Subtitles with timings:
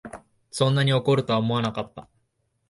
[0.49, 2.09] そんなに怒るとは思わなかった